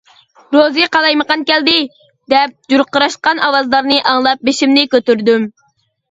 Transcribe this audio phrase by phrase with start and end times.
[0.55, 1.75] «روزى قالايمىقان كەلدى!»
[2.33, 5.47] دەپ چۇرقىراشقان ئاۋازلارنى ئاڭلاپ بېشىمنى كۆتۈردۈم.